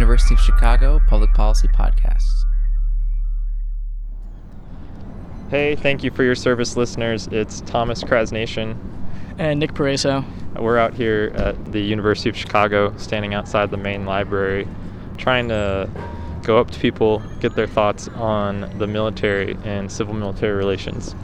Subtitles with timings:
[0.00, 2.44] University of Chicago Public Policy Podcasts.
[5.50, 7.26] Hey, thank you for your service, listeners.
[7.30, 8.78] It's Thomas Krasnation.
[9.36, 10.24] And Nick Pareso.
[10.58, 14.66] We're out here at the University of Chicago, standing outside the main library,
[15.18, 15.90] trying to
[16.44, 21.14] go up to people, get their thoughts on the military and civil military relations.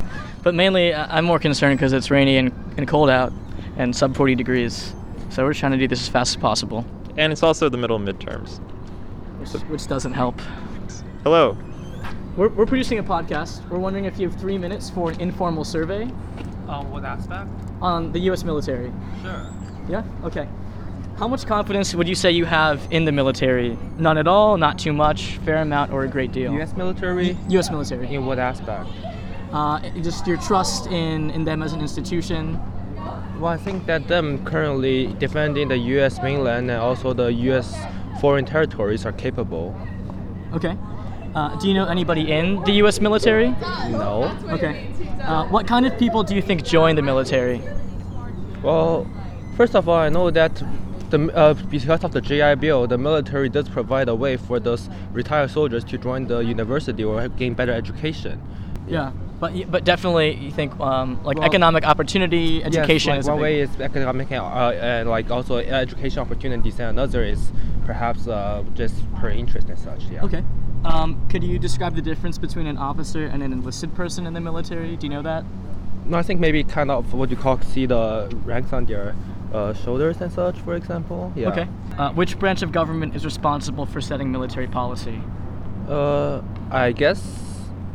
[0.42, 3.32] But mainly, I- I'm more concerned because it's rainy and, and cold out
[3.78, 4.92] and sub 40 degrees.
[5.30, 6.84] So we're trying to do this as fast as possible,
[7.16, 8.58] And it's also the middle and midterms.
[9.40, 10.40] which, which doesn't help.
[11.22, 11.56] Hello.
[12.36, 13.66] We're, we're producing a podcast.
[13.68, 16.02] We're wondering if you have three minutes for an informal survey
[16.68, 17.48] On what aspect?
[17.80, 18.44] on the U.S.
[18.44, 18.92] military.
[19.22, 19.46] Sure.
[19.88, 20.02] Yeah?
[20.24, 20.46] Okay.
[21.18, 23.78] How much confidence would you say you have in the military?
[23.98, 26.52] None at all, not too much, fair amount, or a great deal?
[26.52, 26.76] U.S.
[26.76, 27.38] military?
[27.48, 27.70] U.S.
[27.70, 28.14] military.
[28.14, 28.90] In what aspect?
[29.50, 32.60] Uh, just your trust in, in them as an institution.
[33.38, 36.22] Well, I think that them currently defending the U.S.
[36.22, 37.76] mainland and also the U.S.
[38.20, 39.78] foreign territories are capable.
[40.54, 40.76] Okay.
[41.34, 42.98] Uh, do you know anybody in the U.S.
[43.00, 43.50] military?
[43.90, 44.34] No.
[44.48, 44.88] Okay.
[45.20, 47.60] Uh, what kind of people do you think join the military?
[48.62, 49.06] Well,
[49.56, 50.62] first of all, I know that
[51.10, 54.88] the, uh, because of the GI Bill, the military does provide a way for those
[55.12, 58.40] retired soldiers to join the university or gain better education.
[58.88, 59.12] Yeah.
[59.38, 63.38] But, but definitely, you think um, like Well, economic opportunity, education yes, is like one
[63.38, 67.52] big- way is economic and, uh, and like also education opportunities, and another is
[67.84, 70.04] perhaps uh, just per interest and such.
[70.04, 70.24] Yeah.
[70.24, 70.42] Okay.
[70.84, 74.40] Um, could you describe the difference between an officer and an enlisted person in the
[74.40, 74.96] military?
[74.96, 75.44] Do you know that?
[76.06, 79.14] No, I think maybe kind of what you call see the ranks on their
[79.52, 81.32] uh, shoulders and such, for example.
[81.34, 81.48] Yeah.
[81.50, 81.68] Okay.
[81.98, 85.20] Uh, which branch of government is responsible for setting military policy?
[85.88, 87.20] Uh, I guess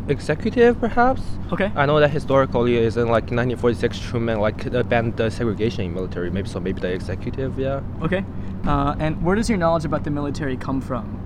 [0.08, 1.22] executive perhaps.
[1.52, 1.72] Okay.
[1.76, 6.30] I know that historically is in like 1946 Truman like banned the segregation in military.
[6.30, 6.60] Maybe so.
[6.60, 7.58] Maybe the executive.
[7.60, 7.82] Yeah.
[8.02, 8.24] Okay.
[8.66, 11.18] Uh, and where does your knowledge about the military come from?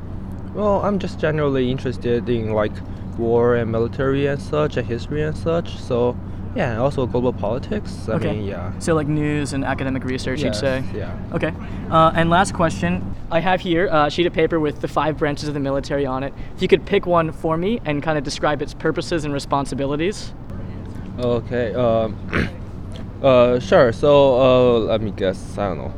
[0.53, 2.73] Well, I'm just generally interested in like
[3.17, 5.77] war and military and such, and history and such.
[5.77, 6.17] So
[6.55, 8.07] yeah, and also global politics.
[8.07, 8.31] I okay.
[8.31, 8.77] mean, yeah.
[8.79, 10.83] So like news and academic research, you'd say.
[10.93, 11.17] Yeah.
[11.33, 11.53] Okay.
[11.91, 13.13] Uh, and last question.
[13.29, 16.23] I have here a sheet of paper with the five branches of the military on
[16.23, 16.33] it.
[16.55, 20.33] If you could pick one for me and kind of describe its purposes and responsibilities.
[21.19, 21.73] Okay.
[21.73, 22.17] Um.
[23.21, 23.59] uh.
[23.59, 23.91] Sure.
[23.91, 24.79] So uh.
[24.79, 25.57] Let me guess.
[25.57, 25.93] I don't know.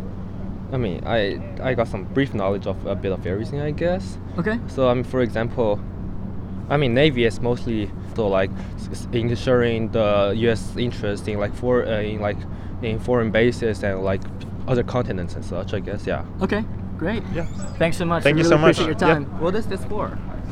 [0.71, 4.17] I mean, I I got some brief knowledge of a bit of everything, I guess.
[4.39, 4.59] Okay.
[4.67, 5.79] So I mean, for example,
[6.69, 10.61] I mean, Navy is mostly so like s- s- ensuring the U.S.
[10.77, 12.37] interest in like for uh, in like
[12.81, 14.21] in foreign bases and like
[14.67, 15.73] other continents and such.
[15.73, 16.05] I guess.
[16.07, 16.25] Yeah.
[16.41, 16.63] Okay.
[16.97, 17.23] Great.
[17.33, 17.45] Yeah.
[17.81, 18.23] Thanks so much.
[18.23, 18.77] Thank I you really so much.
[18.79, 19.15] appreciate your Yeah.
[19.15, 19.39] time.
[19.43, 20.05] What is this for?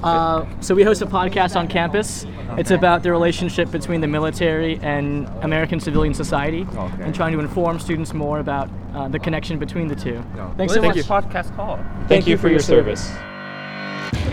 [0.03, 2.25] Uh, so we host a podcast on campus.
[2.59, 7.03] It's about the relationship between the military and American civilian society, Okay.
[7.03, 10.21] and trying to inform students more about uh, the connection between the two.
[10.57, 10.95] Thanks what so is much.
[10.97, 11.79] this podcast called?
[12.07, 13.03] Thank, you for your service.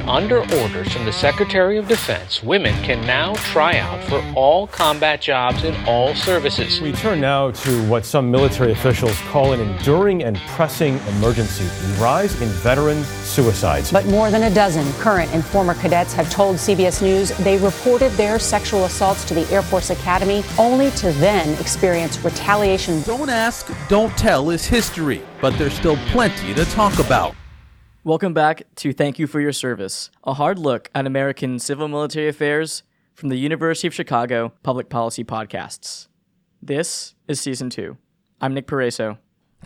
[0.06, 5.20] Under orders from the Secretary of Defense, women can now try out for all combat
[5.20, 6.80] jobs in all services.
[6.80, 12.02] We turn now to what some military officials call an enduring and pressing emergency the
[12.02, 13.92] rise in veteran suicides.
[13.92, 18.10] But more than a dozen current and former cadets have told CBS News they reported
[18.12, 23.02] their sexual assaults to the Air Force Academy only to then experience retaliation.
[23.02, 27.36] Don't ask, don't tell is history, but there's still plenty to talk about.
[28.04, 32.26] Welcome back to Thank You for Your Service, a hard look at American civil military
[32.26, 32.82] affairs
[33.14, 36.08] from the University of Chicago Public Policy Podcasts.
[36.60, 37.98] This is season two.
[38.40, 39.18] I'm Nick Pareso.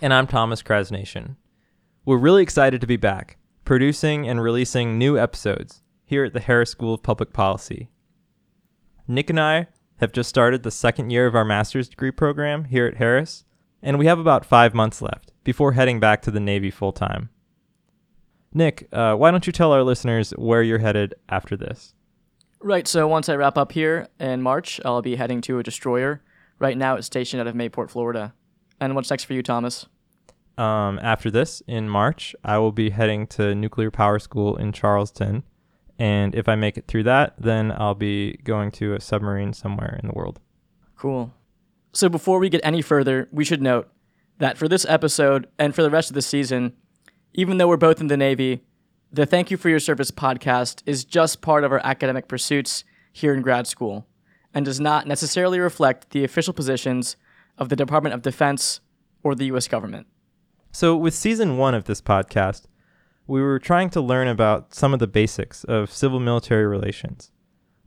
[0.02, 1.36] And I'm Thomas Krasnation.
[2.04, 6.72] We're really excited to be back, producing and releasing new episodes here at the Harris
[6.72, 7.88] School of Public Policy.
[9.08, 12.84] Nick and I have just started the second year of our master's degree program here
[12.84, 13.46] at Harris,
[13.82, 17.30] and we have about five months left before heading back to the Navy full time.
[18.56, 21.92] Nick, uh, why don't you tell our listeners where you're headed after this?
[22.58, 26.22] Right, so once I wrap up here in March, I'll be heading to a destroyer.
[26.58, 28.32] Right now, it's stationed out of Mayport, Florida.
[28.80, 29.84] And what's next for you, Thomas?
[30.56, 35.42] Um, after this, in March, I will be heading to Nuclear Power School in Charleston.
[35.98, 40.00] And if I make it through that, then I'll be going to a submarine somewhere
[40.02, 40.40] in the world.
[40.96, 41.30] Cool.
[41.92, 43.90] So before we get any further, we should note
[44.38, 46.72] that for this episode and for the rest of the season,
[47.36, 48.64] even though we're both in the Navy,
[49.12, 53.34] the Thank You for Your Service podcast is just part of our academic pursuits here
[53.34, 54.06] in grad school
[54.54, 57.16] and does not necessarily reflect the official positions
[57.58, 58.80] of the Department of Defense
[59.22, 59.68] or the U.S.
[59.68, 60.06] government.
[60.72, 62.64] So, with season one of this podcast,
[63.26, 67.32] we were trying to learn about some of the basics of civil military relations.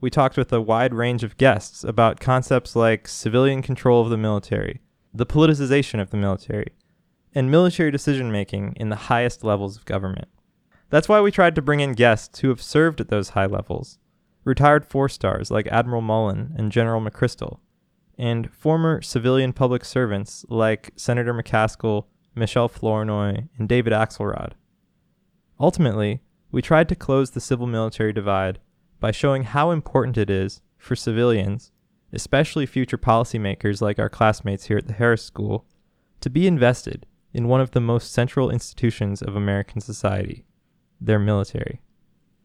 [0.00, 4.16] We talked with a wide range of guests about concepts like civilian control of the
[4.16, 4.80] military,
[5.12, 6.72] the politicization of the military,
[7.34, 10.28] and military decision making in the highest levels of government.
[10.90, 13.98] That's why we tried to bring in guests who have served at those high levels
[14.44, 17.58] retired four stars like Admiral Mullen and General McChrystal,
[18.18, 24.52] and former civilian public servants like Senator McCaskill, Michelle Flournoy, and David Axelrod.
[25.58, 28.60] Ultimately, we tried to close the civil military divide
[28.98, 31.70] by showing how important it is for civilians,
[32.12, 35.66] especially future policymakers like our classmates here at the Harris School,
[36.20, 40.44] to be invested in one of the most central institutions of American society,
[41.00, 41.80] their military.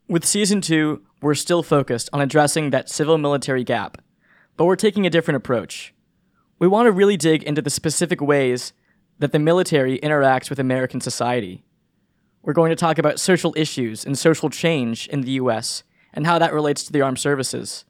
[0.08, 3.98] With season two, we're still focused on addressing that civil military gap,
[4.58, 5.94] but we're taking a different approach.
[6.60, 8.74] We want to really dig into the specific ways
[9.20, 11.64] that the military interacts with American society.
[12.44, 15.84] We're going to talk about social issues and social change in the US
[16.14, 17.86] and how that relates to the armed services.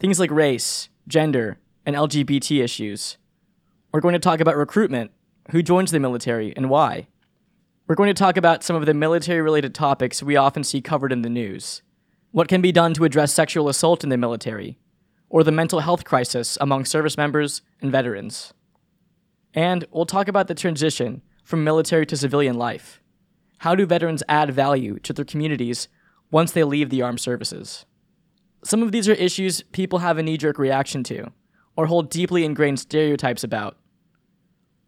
[0.00, 3.18] Things like race, gender, and LGBT issues.
[3.92, 5.10] We're going to talk about recruitment,
[5.50, 7.08] who joins the military, and why.
[7.86, 11.12] We're going to talk about some of the military related topics we often see covered
[11.12, 11.82] in the news.
[12.32, 14.78] What can be done to address sexual assault in the military,
[15.30, 18.52] or the mental health crisis among service members and veterans.
[19.54, 23.00] And we'll talk about the transition from military to civilian life.
[23.58, 25.88] How do veterans add value to their communities
[26.30, 27.86] once they leave the armed services?
[28.62, 31.32] Some of these are issues people have a knee jerk reaction to,
[31.74, 33.77] or hold deeply ingrained stereotypes about.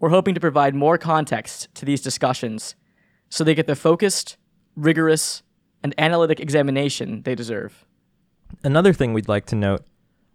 [0.01, 2.75] We're hoping to provide more context to these discussions
[3.29, 4.39] so they get the focused,
[4.75, 5.43] rigorous,
[5.83, 7.85] and analytic examination they deserve.
[8.65, 9.85] Another thing we'd like to note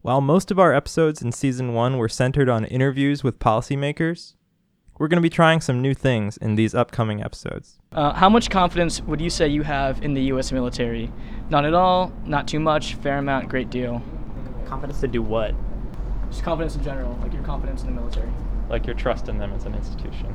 [0.06, 4.36] while most of our episodes in season one were centered on interviews with policymakers,
[5.00, 7.80] we're going to be trying some new things in these upcoming episodes.
[7.92, 10.52] Uh, how much confidence would you say you have in the U.S.
[10.52, 11.12] military?
[11.50, 14.04] Not at all, not too much, fair amount, great deal.
[14.68, 15.56] Confidence to do what?
[16.30, 18.30] Just confidence in general, like your confidence in the military.
[18.70, 20.34] Like your trust in them as an institution.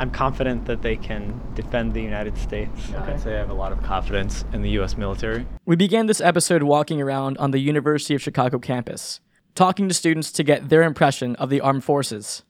[0.00, 2.90] I'm confident that they can defend the United States.
[2.90, 3.12] Okay.
[3.12, 4.96] I'd say I have a lot of confidence in the U.S.
[4.96, 5.44] military.
[5.66, 9.20] We began this episode walking around on the University of Chicago campus,
[9.56, 12.44] talking to students to get their impression of the armed forces.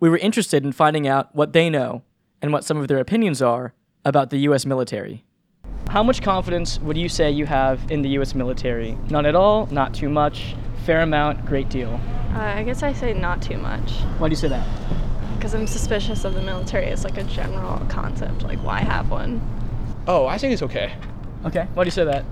[0.00, 2.02] We were interested in finding out what they know
[2.42, 3.72] and what some of their opinions are
[4.04, 4.66] about the U.S.
[4.66, 5.24] military.
[5.88, 8.34] How much confidence would you say you have in the U.S.
[8.34, 8.98] military?
[9.08, 12.00] None at all, not too much, fair amount, great deal.
[12.34, 13.92] Uh, I guess I say not too much.
[14.18, 14.66] Why do you say that?
[15.36, 18.42] Because I'm suspicious of the military as like a general concept.
[18.42, 19.40] Like, why have one?
[20.06, 20.94] Oh, I think it's okay.
[21.44, 21.66] Okay.
[21.74, 22.24] Why do you say that?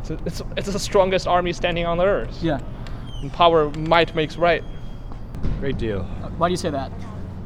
[0.00, 2.42] It's, it's, it's the strongest army standing on the earth.
[2.42, 2.60] Yeah.
[3.22, 4.64] And power, might makes right.
[5.58, 6.04] Great deal.
[6.38, 6.92] Why do you say that?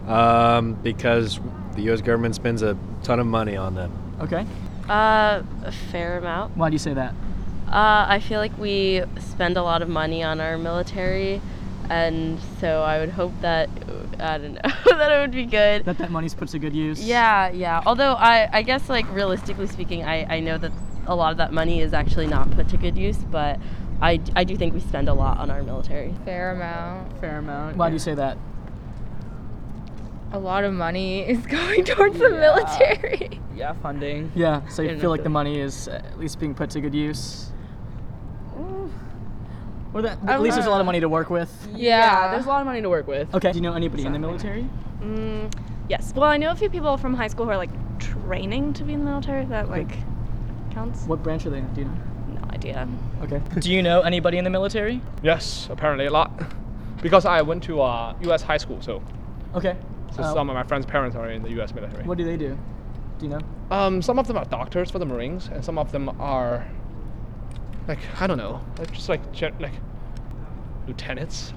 [0.07, 1.41] Um, because
[1.75, 2.01] the U.S.
[2.01, 3.93] government spends a ton of money on them.
[4.21, 4.47] Okay.
[4.89, 6.57] Uh, a fair amount.
[6.57, 7.15] Why do you say that?
[7.69, 11.40] Uh, I feel like we spend a lot of money on our military,
[11.90, 13.69] and so I would hope that
[14.20, 14.61] I don't know
[14.99, 15.84] that it would be good.
[15.84, 17.00] That that money's put to good use.
[17.02, 17.82] Yeah, yeah.
[17.87, 20.72] Although I, I guess like realistically speaking, I, I know that
[21.06, 23.58] a lot of that money is actually not put to good use, but
[24.00, 26.14] I, I do think we spend a lot on our military.
[26.25, 27.19] Fair amount.
[27.20, 27.76] Fair amount.
[27.76, 28.38] Why do you say that?
[30.32, 33.40] A lot of money is going towards the military.
[33.55, 34.32] Yeah, funding.
[34.34, 37.52] Yeah, so you feel like the money is at least being put to good use.
[39.94, 41.50] Or that at least there's a lot of money to work with.
[41.75, 43.32] Yeah, there's a lot of money to work with.
[43.35, 43.52] Okay.
[43.52, 44.69] Do you know anybody in the military?
[45.00, 45.52] Mm,
[45.88, 46.12] yes.
[46.14, 47.70] Well, I know a few people from high school who are like
[48.00, 49.45] training to be in the military.
[49.47, 49.90] That like
[50.73, 51.04] counts.
[51.07, 51.73] What branch are they in?
[51.75, 51.95] Do you know?
[52.40, 52.88] No idea.
[53.23, 53.40] Okay.
[53.61, 55.00] Do you know anybody in the military?
[55.23, 56.33] Yes, apparently a lot.
[57.00, 58.42] Because I went to uh, U.S.
[58.42, 59.02] high school, so.
[59.54, 59.76] Okay.
[60.16, 61.73] So Uh, some of my friends' parents are in the U.S.
[61.75, 62.02] military.
[62.04, 62.59] What do they do?
[63.19, 63.40] Do you know?
[63.71, 66.66] Um, some of them are doctors for the Marines, and some of them are,
[67.88, 69.73] like I don't know, like just like gen- like
[70.87, 71.53] lieutenants.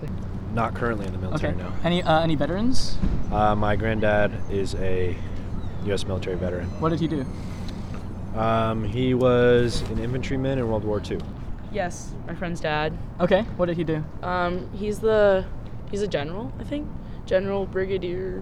[0.54, 1.62] Not currently in the military, okay.
[1.62, 1.72] no.
[1.84, 2.98] Any uh, any veterans?
[3.32, 5.16] Uh, my granddad is a
[5.86, 6.06] U.S.
[6.06, 6.68] military veteran.
[6.80, 7.26] What did he do?
[8.36, 11.20] Um, he was an infantryman in World War II.
[11.72, 12.98] Yes, my friend's dad.
[13.20, 13.42] Okay.
[13.58, 14.04] What did he do?
[14.24, 15.46] Um, he's the
[15.92, 16.88] he's a general, I think.
[17.26, 18.42] General Brigadier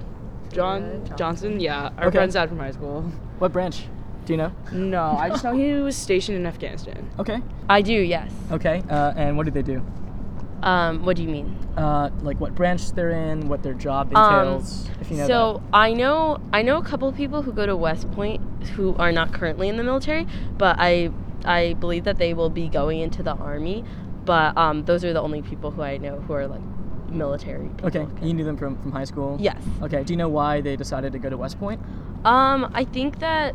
[0.52, 1.60] John Johnson.
[1.60, 2.18] Yeah, our Okay.
[2.18, 3.02] friend's dad from high school.
[3.40, 3.86] What branch?
[4.26, 4.52] Do you know?
[4.72, 7.10] No, I just know he was stationed in Afghanistan.
[7.20, 7.42] Okay.
[7.70, 8.32] I do, yes.
[8.52, 8.82] Okay.
[8.90, 9.86] Uh, and what did they do?
[10.64, 11.56] Um, what do you mean?
[11.78, 15.64] Uh, like what branch they're in, what their job Um, entails, if you know so
[15.74, 18.42] I know I know a couple of people who go to West Point
[18.76, 20.26] who are not currently in the military,
[20.58, 21.12] but I
[21.44, 23.84] I believe that they will be going into the army.
[24.24, 26.62] But um, those are the only people who I know who are like
[27.12, 27.70] military.
[27.78, 27.96] that.
[27.96, 28.08] Okay.
[28.26, 29.38] You knew them from, from high school?
[29.40, 29.62] Yes.
[29.84, 30.04] Okay.
[30.04, 31.80] Do you know why they decided to go to West Point?
[32.26, 33.54] Um, I think that.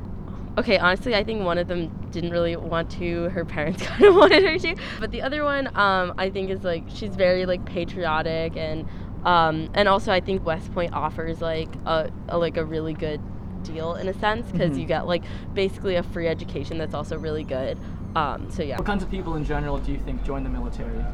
[0.58, 3.28] Okay, honestly, I think one of them didn't really want to.
[3.30, 6.64] Her parents kind of wanted her to, but the other one, um, I think is
[6.64, 8.86] like she's very like patriotic and,
[9.24, 13.20] um, and also I think West Point offers like a, a like a really good
[13.62, 14.80] deal in a sense because Mhm.
[14.80, 15.22] you get like
[15.54, 17.78] basically a free education that's also really good.
[18.16, 18.76] Um, so yeah.
[18.76, 21.04] What kinds of people in general do you think join the military?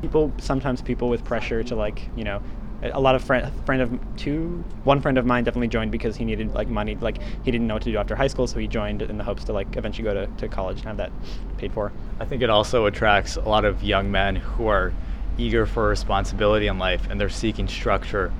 [0.00, 2.40] People sometimes people with pressure to like you know
[2.82, 6.16] a a lot of friend friend of two one friend of mine definitely joined because
[6.16, 8.58] he needed like money like he didn't know what to do after high school so
[8.58, 11.12] he joined in the hopes to like eventually go to, to college and have that
[11.58, 14.92] paid for I think it also attracts a lot of young men who are
[15.38, 18.32] eager for responsibility in life and they're seeking structure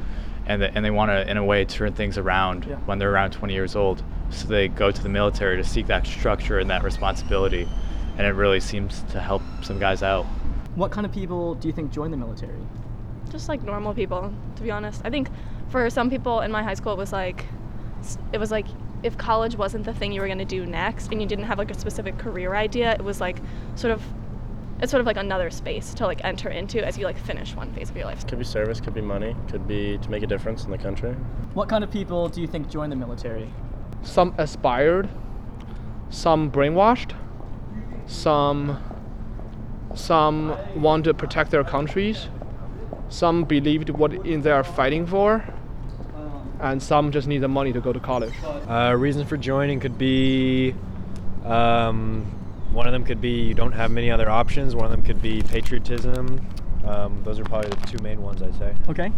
[0.47, 2.76] and, the, and they want to, in a way, turn things around Yeah.
[2.87, 4.02] when they're around 20 years old.
[4.31, 7.69] So they go to the military to seek that structure and that responsibility.
[8.16, 10.25] And it really seems to help some guys out.
[10.76, 12.55] What kind of people do you think join the military?
[13.30, 15.28] Just like normal people to be honest i think
[15.68, 17.47] for some people in my high school it was like
[18.33, 18.66] it was like
[19.02, 21.59] if college wasn't the thing you were going to do next and you didn't have
[21.59, 23.38] like a specific career idea it was like
[23.75, 24.02] sort of
[24.80, 27.73] it's sort of like another space to like enter into as you like finish one
[27.73, 30.26] phase of your life Could be service, could be money, could be to make a
[30.26, 31.12] difference in the country.
[31.54, 33.50] What kind of people do you think join the military?
[34.02, 35.09] Some aspired,
[36.11, 37.16] some brainwashed,
[38.06, 38.78] some
[39.95, 42.28] some want to protect their countries,
[43.08, 45.44] some believed what in they are fighting for,
[46.60, 48.34] and some just need the money to go to college.
[48.68, 50.75] Uh, reason for joining could be
[51.44, 52.25] um,
[52.72, 54.75] one of them could be you don't have many other options.
[54.75, 56.46] One of them could be patriotism.
[56.84, 58.75] Um, those are probably the two main ones I'd say.
[58.88, 59.10] Okay.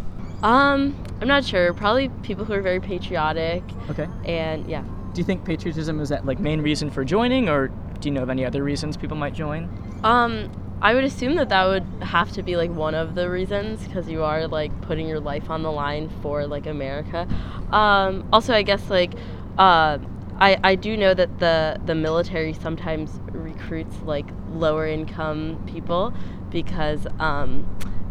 [0.42, 1.72] Um, I'm not sure.
[1.74, 3.62] Probably people who are very patriotic.
[3.90, 4.06] Okay.
[4.24, 4.82] And yeah.
[4.82, 8.22] Do you think patriotism is that like main reason for joining, or do you know
[8.22, 9.68] of any other reasons people might join?
[10.04, 10.50] Um,
[10.80, 14.08] I would assume that that would have to be like one of the reasons because
[14.08, 17.26] you are like putting your life on the line for like America.
[17.72, 19.14] Um, also, I guess like
[19.58, 19.98] uh,
[20.38, 26.14] I I do know that the the military sometimes recruits like lower income people
[26.50, 27.66] because um,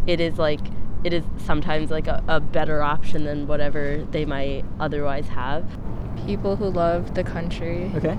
[0.05, 0.61] it is like
[1.03, 5.65] it is sometimes like a, a better option than whatever they might otherwise have.
[6.25, 7.91] People who love the country.
[7.95, 8.17] Okay.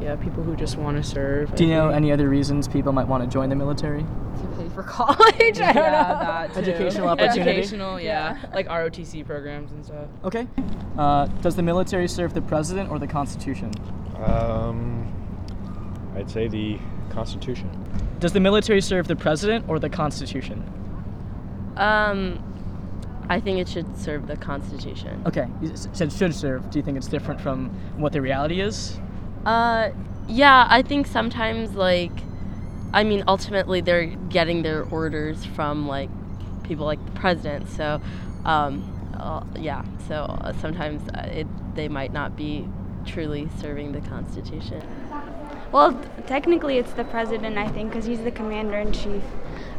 [0.00, 1.54] Yeah, people who just want to serve.
[1.56, 4.02] Do you know any other reasons people might want to join the military?
[4.02, 5.18] To pay for college.
[5.40, 5.74] I don't yeah, know.
[5.74, 6.60] that too.
[6.60, 7.50] Educational opportunity?
[7.50, 8.38] Educational, yeah.
[8.54, 10.06] Like ROTC programs and stuff.
[10.24, 10.46] Okay.
[10.96, 13.72] Uh, does the military serve the president or the Constitution?
[14.16, 15.12] Um,
[16.14, 16.78] I'd say the
[17.10, 17.68] Constitution.
[18.20, 20.62] Does the military serve the president or the Constitution?
[21.76, 22.42] Um,
[23.28, 25.22] I think it should serve the Constitution.
[25.26, 26.70] Okay, you said should serve.
[26.70, 28.98] Do you think it's different from what the reality is?
[29.46, 29.90] Uh,
[30.28, 32.12] yeah, I think sometimes like,
[32.92, 36.10] I mean, ultimately they're getting their orders from like
[36.64, 37.68] people like the president.
[37.70, 38.00] So,
[38.44, 38.84] um,
[39.18, 39.84] uh, yeah.
[40.06, 42.68] So uh, sometimes uh, it they might not be
[43.06, 44.82] truly serving the Constitution.
[45.72, 49.22] Well, t- technically, it's the president, I think, because he's the commander in chief.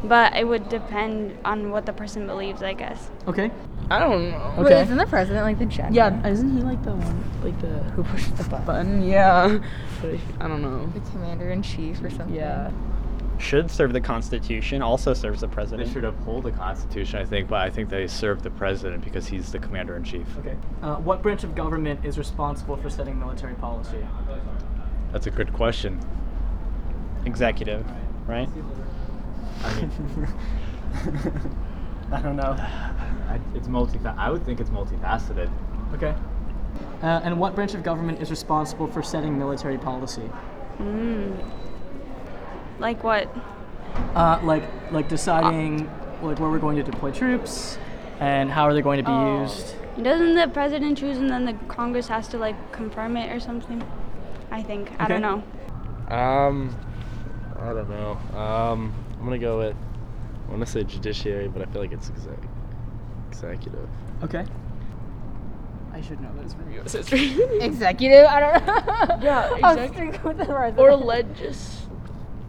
[0.04, 3.10] But it would depend on what the person believes, I guess.
[3.28, 3.52] Okay.
[3.92, 4.56] I don't know.
[4.60, 5.96] Wait, isn't the president like the general?
[5.96, 9.02] Yeah, isn't he like the one, like the who pushes the button?
[9.04, 9.60] Yeah,
[10.02, 10.86] but if, I don't know.
[10.88, 12.36] The commander in chief or something.
[12.36, 12.72] Yeah.
[13.40, 15.88] should serve the Constitution also serves the president.
[15.88, 19.26] They should uphold the Constitution, I think, but I think they serve the president because
[19.28, 20.28] he's the commander in chief.
[20.40, 20.56] Okay.
[20.84, 24.06] Uh, what branch of government is responsible for setting military policy?
[25.12, 26.00] That's a good question.
[27.26, 27.86] Executive,
[28.28, 28.48] right?
[29.64, 30.28] I mean,
[32.12, 32.52] I don't know.
[33.30, 34.00] I, it's multi.
[34.06, 35.52] I would think it's multifaceted.
[35.94, 36.16] Okay.
[37.02, 40.30] Uh, and what branch of government is responsible for setting military policy?
[40.80, 41.38] Mm.
[42.80, 43.34] Like what?
[44.16, 45.90] Uh, like like deciding
[46.22, 47.78] like where we're going to deploy troops
[48.20, 49.42] and how are they going to be Oh.
[49.44, 49.76] used.
[50.02, 53.84] Doesn't the president choose and then the Congress has to like confirm it or something?
[54.52, 54.92] I think.
[55.00, 55.44] I don't know.
[56.10, 56.76] Um,
[57.60, 58.12] I don't know.
[58.38, 59.76] Um, I'm gonna go with.
[60.50, 62.50] I want to say judiciary, but I feel like it's exec-
[63.30, 63.88] executive.
[64.24, 64.46] Okay.
[65.94, 66.94] I should know this from U.S.
[66.94, 67.36] history.
[67.62, 68.26] Executive?
[68.26, 69.20] I don't know.
[69.22, 70.80] Yeah, I'll exec- stick with the president.
[70.80, 71.82] or legis.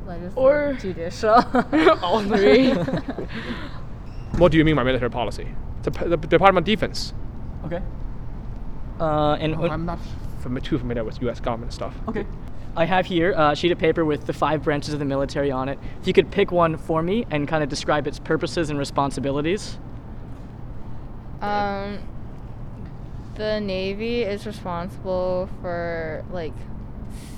[0.07, 1.45] Legis- or judicial.
[2.03, 2.71] all three.
[4.39, 5.49] what do you mean by military policy?
[5.83, 7.13] The, the Department of Defense.
[7.67, 7.83] Okay.
[8.99, 9.99] Uh, and Oh, I'm not
[10.43, 11.41] fami- too familiar with U.S.
[11.41, 11.95] government stuff.
[12.09, 12.25] Okay.
[12.77, 15.69] I have here a sheet of paper with the five branches of the military on
[15.69, 15.79] it.
[16.01, 19.79] If you could pick one for me and kind of describe its purposes and responsibilities.
[21.41, 21.99] Um,
[23.35, 26.53] the Navy is responsible for like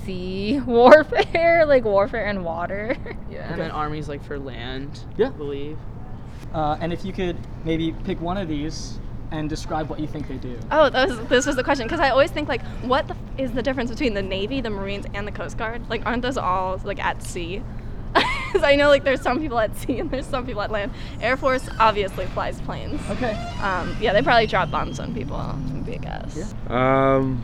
[0.05, 2.95] sea warfare, like warfare in water.
[3.31, 4.99] Yeah, and then armies like for land.
[5.17, 5.27] Yeah.
[5.27, 5.77] I believe.
[6.53, 8.99] Uh, and if you could maybe pick one of these
[9.31, 10.57] and describe what you think they do.
[10.71, 13.19] Oh, that was, this was the question because I always think like, what the f-
[13.39, 15.89] is the difference between the Navy, the Marines, and the Coast Guard?
[15.89, 17.63] Like, aren't those all like at sea?
[18.13, 20.91] because I know like there's some people at sea and there's some people at land.
[21.21, 23.01] Air Force obviously flies planes.
[23.09, 23.31] Okay.
[23.61, 25.37] Um, yeah, they probably drop bombs on people.
[25.37, 26.53] Would be a guess.
[26.67, 27.43] Um.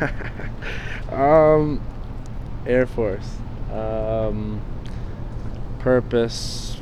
[1.10, 1.80] um.
[2.66, 3.36] Air Force.
[3.72, 4.60] Um.
[5.80, 6.80] Purpose.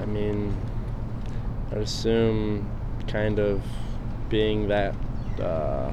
[0.00, 0.56] I mean,
[1.70, 2.70] I'd assume
[3.06, 3.62] kind of
[4.28, 4.94] being that.
[5.40, 5.92] Uh,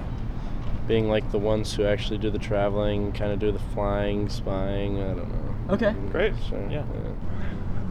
[0.88, 5.02] being like the ones who actually do the traveling, kind of do the flying, spying.
[5.02, 5.74] I don't know.
[5.74, 5.94] Okay.
[6.12, 6.34] Great.
[6.48, 6.70] Sure.
[6.70, 6.84] Yeah.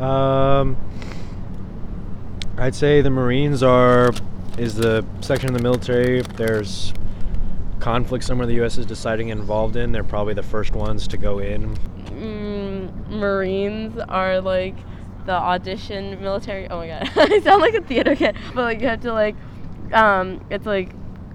[0.01, 0.77] Um,
[2.57, 4.13] I'd say the Marines are
[4.59, 6.21] is the section of the military.
[6.21, 6.93] If there's
[7.81, 8.79] conflict somewhere the U.S.
[8.79, 11.77] is deciding involved in, they're probably the first ones to go in.
[12.11, 14.77] Mm, Marines are like
[15.27, 16.69] the audition military.
[16.69, 19.37] Oh my god, I sound like a theater kid, but like you have to like,
[19.93, 20.91] um, it's like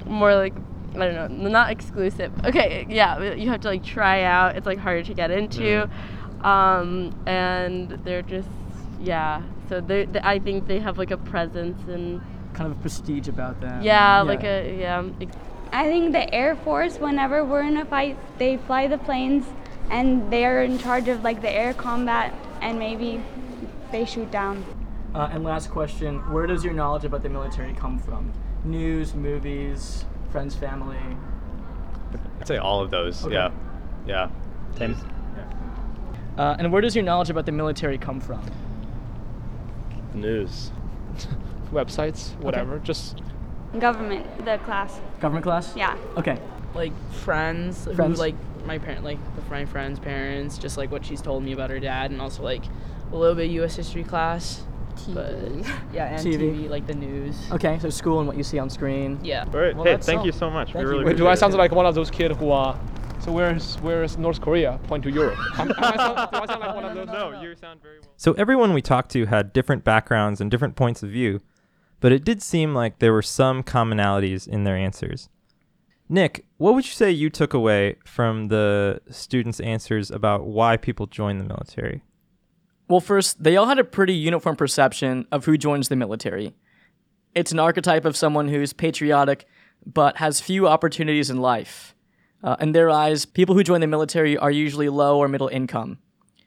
[0.05, 0.53] more like
[0.96, 2.31] I don't know, not exclusive.
[2.46, 4.55] Okay, yeah, you have to like try out.
[4.58, 5.89] It's like harder to get into,
[6.41, 8.50] um, and they're just
[9.00, 9.41] yeah.
[9.69, 12.22] So they, they, I think they have like a presence and
[12.53, 13.84] Kind of a prestige about them.
[13.84, 15.03] yeah, like a yeah.
[15.72, 19.46] I think the Air Force, whenever we're in a fight, they fly the planes
[19.91, 23.24] and they're in charge of like the air combat and maybe
[23.91, 24.63] they shoot down.
[25.13, 28.31] Uh, and last question: Where does your knowledge about the military come from?
[28.63, 30.98] News, movies, friends, family.
[32.39, 33.25] I'd say all of those.
[33.25, 33.34] Okay.
[33.34, 33.51] Yeah.
[34.05, 34.29] Yeah.
[34.77, 34.96] Same.
[36.38, 38.41] Uh, and where does your knowledge about the military come from?
[40.13, 40.72] News.
[41.72, 42.79] Websites, whatever.
[42.79, 43.22] Just
[43.77, 45.00] Government, the class.
[45.19, 45.75] Government class.
[45.75, 45.96] Yeah.
[46.17, 46.39] Okay.
[46.74, 48.17] like friends, Friends?
[48.17, 49.17] who like my parent like
[49.50, 52.63] my friend's parents just like what she's told me about her dad and also like
[53.11, 54.63] a little bit of US history class
[55.09, 55.31] but
[55.93, 56.37] yeah and TV.
[56.65, 56.69] TV.
[56.69, 59.17] like the news Okay, so school and what you see on screen.
[59.23, 59.45] Yeah.
[59.53, 59.75] All right.
[59.75, 60.25] Well, hey, thank all.
[60.25, 60.73] you so much.
[60.73, 61.05] Thank we really you.
[61.07, 61.57] Wait, do I sound it.
[61.57, 62.77] like one of those kids who are?
[63.21, 64.79] So where's where's North Korea?
[64.83, 65.37] Point to Europe.
[65.59, 67.07] Am- am I sound- do I sound like one of those?
[67.07, 68.09] No, you sound very well.
[68.17, 71.39] So everyone we talked to had different backgrounds and different points of view,
[72.01, 75.29] but it did seem like there were some commonalities in their answers.
[76.09, 81.05] Nick, what would you say you took away from the students' answers about why people
[81.05, 82.01] join the military?
[82.89, 86.55] Well, first, they all had a pretty uniform perception of who joins the military.
[87.35, 89.45] It's an archetype of someone who's patriotic
[89.85, 91.95] but has few opportunities in life.
[92.43, 95.99] Uh, in their eyes, people who join the military are usually low or middle income,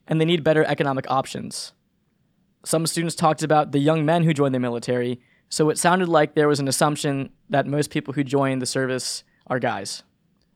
[0.09, 1.73] and they need better economic options.
[2.65, 6.35] Some students talked about the young men who join the military, so it sounded like
[6.35, 10.03] there was an assumption that most people who join the service are guys.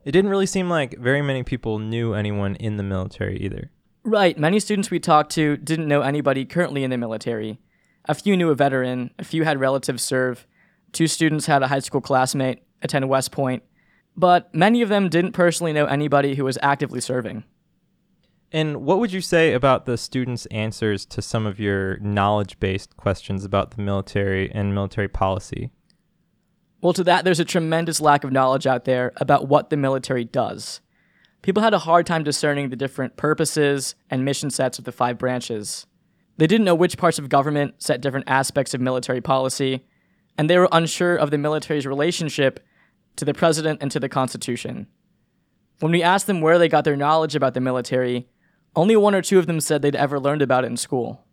[0.05, 3.71] It didn't really seem like very many people knew anyone in the military either.
[4.07, 4.39] Right.
[4.39, 7.59] Many students we talked to didn't know anybody currently in the military.
[8.05, 10.47] A few knew a veteran, a few had relatives serve,
[10.93, 13.65] two students had a high school classmate attend West Point,
[14.17, 17.43] but many of them didn't personally know anybody who was actively serving.
[18.53, 22.97] And what would you say about the students' answers to some of your knowledge based
[22.97, 25.73] questions about the military and military policy?
[26.81, 30.25] Well, to that, there's a tremendous lack of knowledge out there about what the military
[30.25, 30.81] does.
[31.47, 35.17] People had a hard time discerning the different purposes and mission sets of the five
[35.17, 35.87] branches.
[36.39, 39.87] They didn't know which parts of government set different aspects of military policy,
[40.37, 42.67] and they were unsure of the military's relationship
[43.15, 44.89] to the president and to the Constitution.
[45.79, 48.29] When we asked them where they got their knowledge about the military,
[48.75, 51.25] only one or two of them said they'd ever learned about it in school.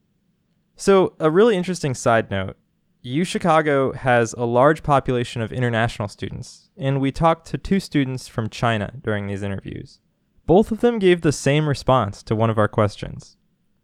[0.75, 2.55] So, a really interesting side note
[3.01, 8.27] U Chicago has a large population of international students, and we talked to two students
[8.27, 9.99] from China during these interviews.
[10.45, 13.37] Both of them gave the same response to one of our questions.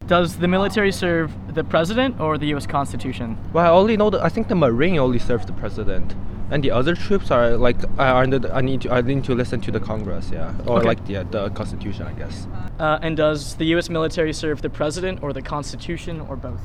[0.08, 2.68] Does the military serve the president or the U.S.
[2.68, 3.38] Constitution?
[3.54, 6.16] Well, I only know that I think the Marine only serves the president,
[6.52, 8.40] and the other troops are like are under.
[8.40, 10.88] The, I need to I need to listen to the Congress, yeah, or Okay.
[10.88, 12.48] like the the Constitution, I guess.
[12.80, 13.90] Uh, and does the U.S.
[13.90, 16.62] military serve the president or the Constitution or both?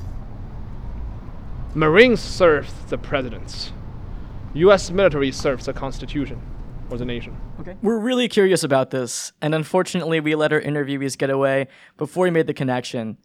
[1.75, 3.73] Marines serve the presidents.
[4.55, 4.91] U.S.
[4.91, 6.41] military serves the Constitution
[6.91, 7.37] or the nation.
[7.61, 7.77] Okay.
[7.83, 12.31] We're really curious about this, and unfortunately, we let our interviewees get away before we
[12.31, 13.17] made the connection.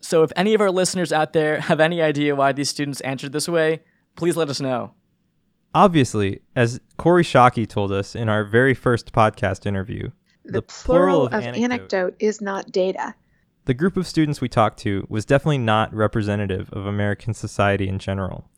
[0.00, 3.32] So, if any of our listeners out there have any idea why these students answered
[3.32, 3.80] this way,
[4.16, 4.94] please let us know.
[5.74, 10.10] Obviously, as Kori Schake told us in our very first podcast interview,
[10.44, 12.14] The, plural, of anecdote.
[12.18, 13.14] is not data.
[13.64, 17.98] the group of students we talked to was definitely not representative of American society in
[18.00, 18.50] general.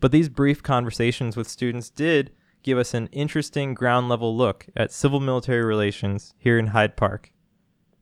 [0.00, 2.30] But these brief conversations with students did
[2.64, 7.32] give us an interesting ground level look at civil military relations here in Hyde Park,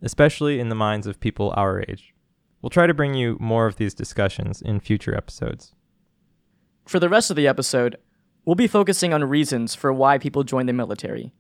[0.00, 2.14] especially in the minds of people our age.
[2.62, 5.74] We'll try to bring you more of these discussions in future episodes.
[6.86, 7.96] For the rest of the episode,
[8.44, 11.32] we'll be focusing on reasons for why people join the military.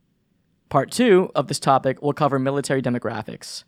[0.68, 3.62] Part two of this topic will cover military demographics.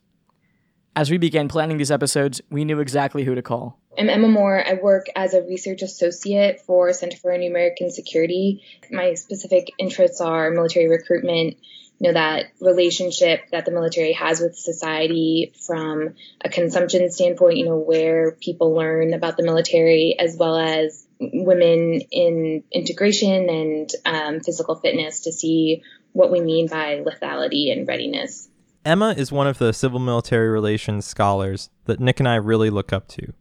[0.96, 3.80] As we began planning these episodes, we knew exactly who to call.
[3.98, 4.62] I'm Emma Moore.
[4.64, 8.62] I work as a research associate for Center for New-American Security.
[8.92, 11.56] My specific interests are military recruitment,
[11.98, 17.64] you know, that relationship that the military has with society from a consumption standpoint, you
[17.64, 24.40] know, where people learn about the military as well as women in integration and um,
[24.40, 28.48] physical fitness to see what we mean by lethality and readiness.
[28.84, 32.92] Emma is one of the civil military relations scholars that Nick and I really look
[32.92, 33.32] up to.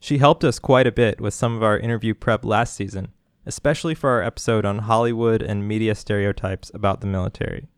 [0.00, 3.08] She helped us quite a bit with some of our interview prep last season,
[3.44, 7.68] especially for our episode on Hollywood and media stereotypes about the military.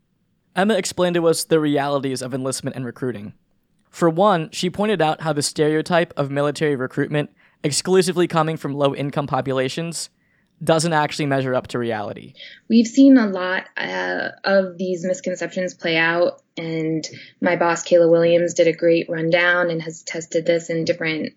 [0.55, 3.33] Emma explained to us the realities of enlistment and recruiting.
[3.89, 7.29] For one, she pointed out how the stereotype of military recruitment
[7.61, 10.09] exclusively coming from low income populations
[10.63, 12.33] doesn't actually measure up to reality.
[12.69, 17.07] We've seen a lot uh, of these misconceptions play out, and
[17.41, 21.33] my boss, Kayla Williams, did a great rundown and has tested this in different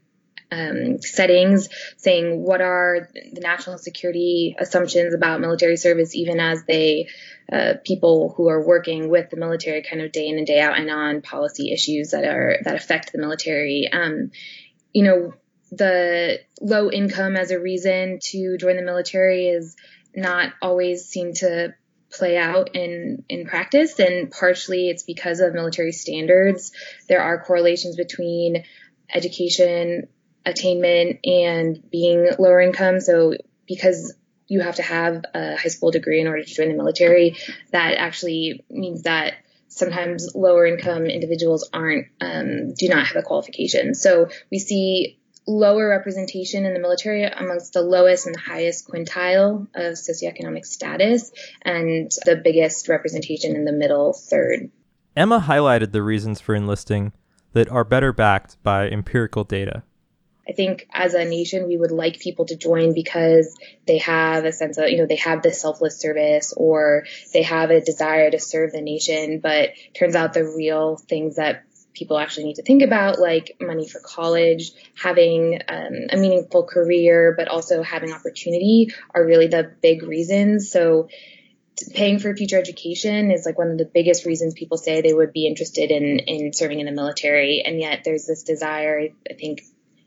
[0.52, 7.08] um, settings, saying what are the national security assumptions about military service, even as they
[7.52, 10.78] uh, people who are working with the military, kind of day in and day out,
[10.78, 13.88] and on policy issues that are that affect the military.
[13.92, 14.30] Um,
[14.92, 15.34] you know,
[15.72, 19.76] the low income as a reason to join the military is
[20.14, 21.74] not always seen to
[22.10, 26.70] play out in in practice and partially it's because of military standards
[27.08, 28.62] there are correlations between
[29.12, 30.06] education
[30.46, 33.00] attainment and being lower income.
[33.00, 33.34] So
[33.66, 34.14] because
[34.46, 37.36] you have to have a high school degree in order to join the military,
[37.70, 39.34] that actually means that
[39.68, 43.94] sometimes lower income individuals aren't um, do not have a qualification.
[43.94, 49.66] So we see lower representation in the military amongst the lowest and the highest quintile
[49.74, 54.70] of socioeconomic status, and the biggest representation in the middle third.
[55.16, 57.12] Emma highlighted the reasons for enlisting
[57.52, 59.82] that are better backed by empirical data.
[60.46, 64.52] I think as a nation, we would like people to join because they have a
[64.52, 68.38] sense of, you know, they have this selfless service or they have a desire to
[68.38, 69.40] serve the nation.
[69.40, 73.88] But turns out the real things that people actually need to think about, like money
[73.88, 80.02] for college, having um, a meaningful career, but also having opportunity, are really the big
[80.02, 80.70] reasons.
[80.70, 81.08] So
[81.92, 85.32] paying for future education is like one of the biggest reasons people say they would
[85.32, 89.62] be interested in in serving in the military and yet there's this desire i think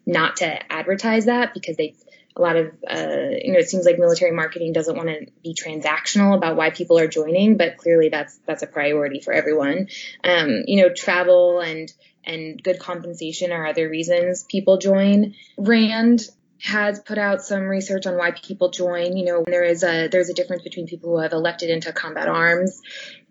[0.05, 1.93] not to advertise that because they
[2.37, 5.53] a lot of uh, you know it seems like military marketing doesn't want to be
[5.53, 9.87] transactional about why people are joining but clearly that's that's a priority for everyone
[10.23, 11.91] um, you know travel and
[12.23, 16.21] and good compensation are other reasons people join rand
[16.61, 19.15] has put out some research on why people join.
[19.15, 22.27] You know, there is a there's a difference between people who have elected into combat
[22.27, 22.81] arms,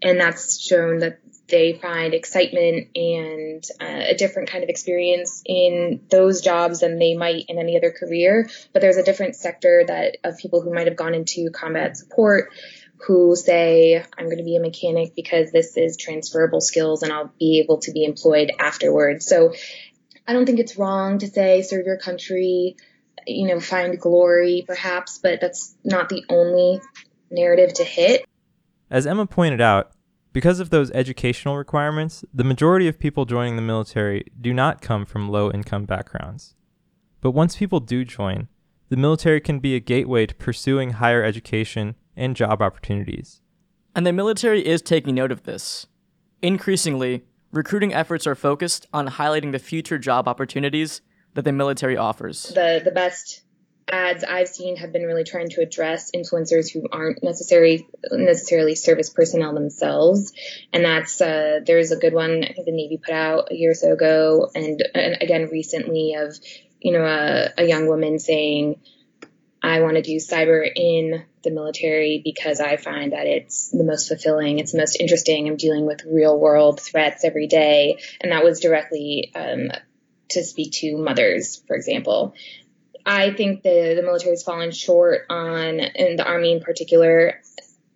[0.03, 6.01] and that's shown that they find excitement and uh, a different kind of experience in
[6.11, 8.49] those jobs than they might in any other career.
[8.73, 12.51] But there's a different sector that of people who might have gone into combat support
[13.07, 17.33] who say, I'm going to be a mechanic because this is transferable skills and I'll
[17.39, 19.27] be able to be employed afterwards.
[19.27, 19.55] So
[20.27, 22.77] I don't think it's wrong to say serve your country,
[23.27, 26.81] you know, find glory perhaps, but that's not the only
[27.31, 28.25] narrative to hit.
[28.91, 29.93] As Emma pointed out,
[30.37, 35.07] because of those educational requirements, the majority of people joining the military do not come
[35.07, 36.55] from low income backgrounds.
[37.23, 38.49] But once people do join,
[38.91, 43.41] the military can be a gateway to pursuing higher education and job opportunities.
[43.95, 45.87] And the military is taking note of this.
[46.43, 51.01] Increasingly, recruiting efforts are focused on highlighting the future job opportunities
[51.33, 52.43] that the military offers.
[52.51, 53.46] The the best
[53.89, 59.11] ads I've seen have been really trying to address influencers who aren't necessarily necessarily service
[59.11, 60.33] personnel themselves,
[60.73, 63.71] and that's uh, there's a good one I think the Navy put out a year
[63.71, 66.37] or so ago, and, and again recently of
[66.81, 68.81] you know a, a young woman saying.
[69.63, 74.07] I want to do cyber in the military because I find that it's the most
[74.07, 75.49] fulfilling, it's the most interesting.
[75.49, 77.99] I'm dealing with real world threats every day.
[78.21, 79.73] And that was directly um,
[80.29, 82.35] to speak to mothers, for example.
[83.07, 87.41] I think the the military has fallen short on, and the army in particular,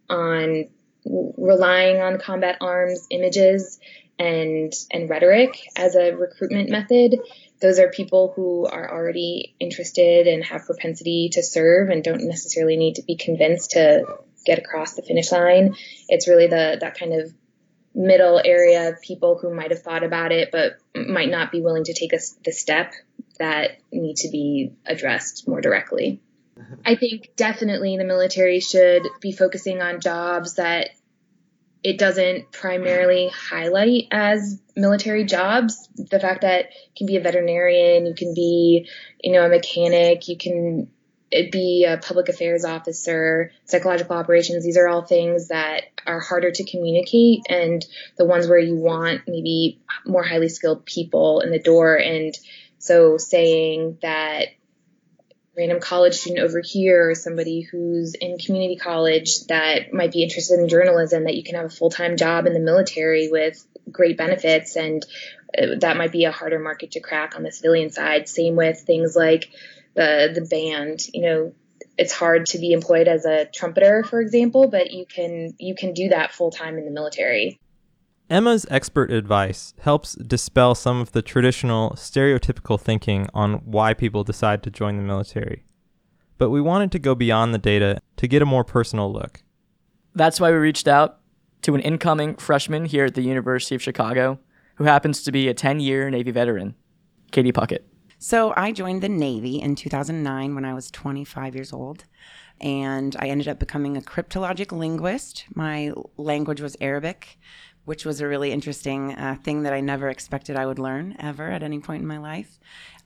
[0.08, 0.68] on
[1.04, 3.80] relying on combat arms images
[4.18, 7.18] and and rhetoric as a recruitment method.
[7.60, 12.76] Those are people who are already interested and have propensity to serve and don't necessarily
[12.76, 14.04] need to be convinced to
[14.46, 15.74] get across the finish line.
[16.08, 17.32] It's really the that kind of
[17.94, 21.82] middle area of people who might have thought about it but might not be willing
[21.82, 22.92] to take a, the step
[23.40, 26.20] that need to be addressed more directly.
[26.84, 30.90] I think definitely the military should be focusing on jobs that
[31.82, 35.88] it doesn't primarily highlight as military jobs.
[35.96, 38.88] The fact that you can be a veterinarian, you can be,
[39.22, 40.90] you know, a mechanic, you can
[41.30, 44.64] be a public affairs officer, psychological operations.
[44.64, 47.84] These are all things that are harder to communicate and
[48.18, 51.94] the ones where you want maybe more highly skilled people in the door.
[51.94, 52.36] And
[52.80, 54.48] so saying that
[55.56, 60.58] random college student over here or somebody who's in community college that might be interested
[60.58, 64.76] in journalism that you can have a full-time job in the military with great benefits
[64.76, 65.04] and
[65.56, 68.28] uh, that might be a harder market to crack on the civilian side.
[68.28, 69.50] Same with things like
[69.94, 71.00] the the band.
[71.12, 71.52] You know
[71.98, 75.92] it's hard to be employed as a trumpeter for example but you can you can
[75.92, 77.60] do that full time in the military
[78.30, 84.62] Emma's expert advice helps dispel some of the traditional stereotypical thinking on why people decide
[84.62, 85.64] to join the military.
[86.38, 89.42] But we wanted to go beyond the data to get a more personal look.
[90.14, 91.18] That's why we reached out
[91.62, 94.38] to an incoming freshman here at the University of Chicago
[94.76, 96.76] who happens to be a 10 year Navy veteran,
[97.32, 97.82] Katie Puckett.
[98.20, 102.04] So I joined the Navy in 2009 when I was 25 years old.
[102.60, 105.46] And I ended up becoming a cryptologic linguist.
[105.54, 107.38] My language was Arabic
[107.84, 111.50] which was a really interesting uh, thing that I never expected I would learn ever
[111.50, 112.58] at any point in my life.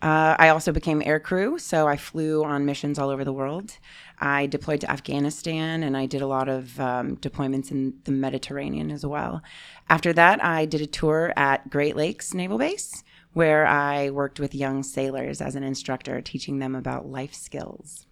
[0.02, 3.78] Uh, I also became air crew, so I flew on missions all over the world.
[4.18, 8.90] I deployed to Afghanistan and I did a lot of um, deployments in the Mediterranean
[8.90, 9.42] as well.
[9.88, 13.02] After that, I did a tour at Great Lakes Naval Base
[13.34, 18.06] where I worked with young sailors as an instructor, teaching them about life skills.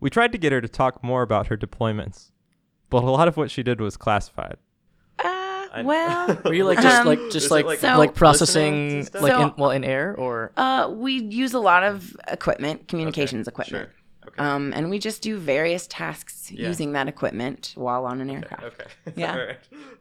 [0.00, 2.30] We tried to get her to talk more about her deployments,
[2.90, 4.58] but a lot of what she did was classified.
[5.84, 9.52] Well, were you like just um, like just like like, so, like processing like in,
[9.56, 10.52] well in air or?
[10.56, 13.88] Uh, we use a lot of equipment, communications okay, equipment.
[13.88, 13.94] Sure.
[14.28, 14.42] Okay.
[14.42, 16.66] Um, and we just do various tasks yeah.
[16.66, 18.64] using that equipment while on an aircraft.
[18.64, 18.84] Okay.
[19.08, 19.12] okay.
[19.20, 19.32] Yeah.
[19.32, 19.58] All right.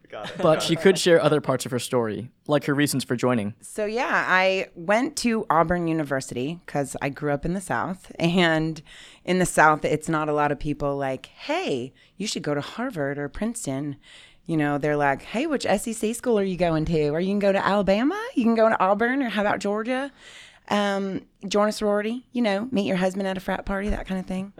[0.09, 0.37] Got it.
[0.37, 3.53] But she could share other parts of her story, like her reasons for joining.
[3.61, 8.81] So yeah, I went to Auburn University because I grew up in the South, and
[9.23, 12.61] in the South, it's not a lot of people like, "Hey, you should go to
[12.61, 13.97] Harvard or Princeton."
[14.45, 17.09] You know, they're like, hey, which SEC school are you going to?
[17.09, 20.11] Or you can go to Alabama, you can go to Auburn, or how about Georgia?
[20.69, 24.19] Um, join a sorority, you know, meet your husband at a frat party, that kind
[24.19, 24.53] of thing.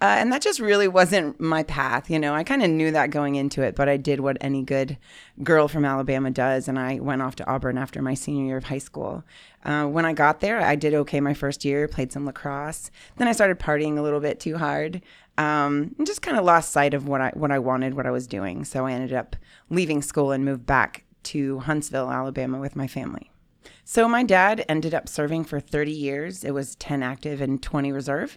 [0.00, 2.08] Uh, and that just really wasn't my path.
[2.08, 4.62] You know, I kind of knew that going into it, but I did what any
[4.62, 4.96] good
[5.42, 6.68] girl from Alabama does.
[6.68, 9.24] And I went off to Auburn after my senior year of high school.
[9.64, 12.92] Uh, when I got there, I did okay my first year, played some lacrosse.
[13.16, 15.02] Then I started partying a little bit too hard
[15.36, 18.10] um, and just kind of lost sight of what I what I wanted, what I
[18.10, 18.64] was doing.
[18.64, 19.36] So I ended up
[19.70, 23.30] leaving school and moved back to Huntsville, Alabama, with my family.
[23.84, 26.44] So my dad ended up serving for 30 years.
[26.44, 28.36] It was 10 active and 20 reserve,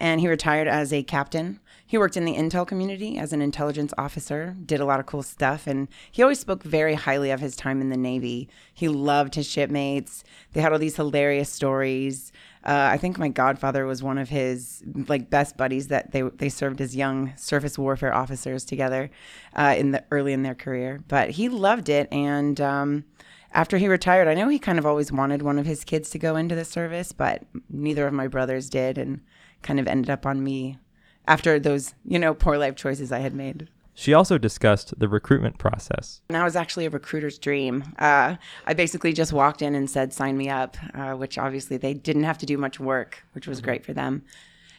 [0.00, 1.60] and he retired as a captain.
[1.86, 5.22] He worked in the intel community as an intelligence officer, did a lot of cool
[5.22, 8.48] stuff, and he always spoke very highly of his time in the Navy.
[8.74, 10.22] He loved his shipmates.
[10.52, 12.30] They had all these hilarious stories.
[12.62, 16.50] Uh, I think my godfather was one of his like best buddies that they they
[16.50, 19.10] served as young surface warfare officers together
[19.54, 21.00] uh, in the early in their career.
[21.08, 23.04] But he loved it, and um,
[23.52, 26.18] after he retired, I know he kind of always wanted one of his kids to
[26.18, 29.20] go into the service, but neither of my brothers did, and
[29.62, 30.78] kind of ended up on me
[31.26, 33.68] after those you know poor life choices I had made.
[33.98, 36.20] She also discussed the recruitment process.
[36.28, 37.82] And that was actually a recruiter's dream.
[37.98, 41.94] Uh, I basically just walked in and said, sign me up, uh, which obviously they
[41.94, 43.64] didn't have to do much work, which was mm-hmm.
[43.64, 44.22] great for them.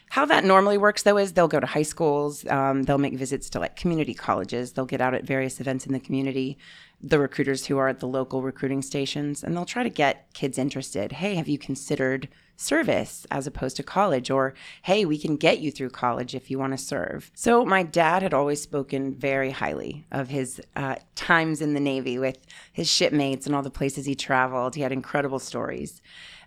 [0.09, 3.49] How that normally works, though, is they'll go to high schools, um, they'll make visits
[3.49, 6.57] to like community colleges, they'll get out at various events in the community,
[7.01, 10.57] the recruiters who are at the local recruiting stations, and they'll try to get kids
[10.57, 11.13] interested.
[11.13, 12.27] Hey, have you considered
[12.59, 16.59] service as opposed to college, or hey, we can get you through college if you
[16.59, 17.31] want to serve.
[17.33, 22.19] So, my dad had always spoken very highly of his uh, times in the Navy
[22.19, 22.37] with
[22.71, 24.75] his shipmates and all the places he traveled.
[24.75, 26.01] He had incredible stories.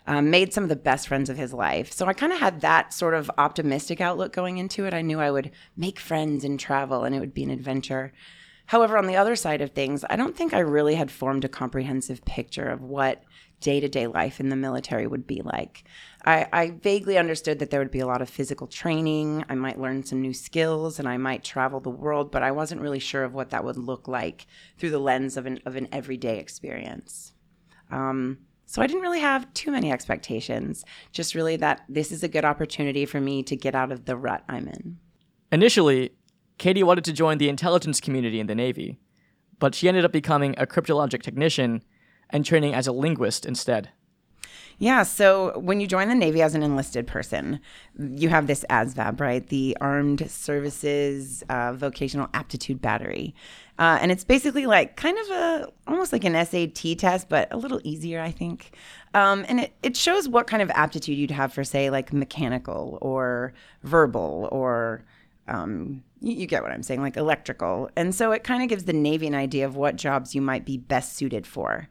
[0.04, 1.92] Um, made some of the best friends of his life.
[1.92, 4.92] So I kind of had that sort of optimistic outlook going into it.
[4.92, 8.12] I knew I would make friends and travel and it would be an adventure.
[8.66, 11.48] However, on the other side of things, I don't think I really had formed a
[11.48, 13.22] comprehensive picture of what
[13.60, 15.84] day to day life in the military would be like.
[16.24, 19.44] I, I, vaguely understood that there would be a lot of physical training.
[19.48, 22.80] I might learn some new skills and I might travel the world, but I wasn't
[22.80, 24.46] really sure of what that would look like
[24.78, 27.32] through the lens of an, of an everyday experience.
[27.90, 32.28] Um, so I didn't really have too many expectations, just really that this is a
[32.28, 34.98] good opportunity for me to get out of the rut I'm in.
[35.50, 36.12] Initially,
[36.62, 39.00] Katie wanted to join the intelligence community in the Navy,
[39.58, 41.82] but she ended up becoming a cryptologic technician
[42.30, 43.90] and training as a linguist instead.
[44.78, 47.58] Yeah, so when you join the Navy as an enlisted person,
[47.98, 49.44] you have this ASVAB, right?
[49.44, 53.34] The Armed Services uh, Vocational Aptitude Battery.
[53.80, 57.56] Uh, and it's basically like kind of a almost like an SAT test, but a
[57.56, 58.76] little easier, I think.
[59.14, 62.98] Um, and it, it shows what kind of aptitude you'd have for, say, like mechanical
[63.02, 65.02] or verbal or
[65.48, 67.90] um, you, get what I'm saying, like electrical.
[67.96, 70.64] And so it kind of gives the Navy an idea of what jobs you might
[70.64, 71.88] be best suited for.